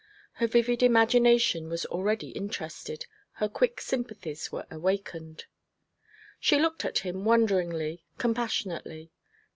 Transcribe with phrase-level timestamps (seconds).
[0.41, 5.45] Her vivid imagination was already interested, her quick sympathies were awakened.
[6.39, 9.11] She looked at him wonderingly, compassionately.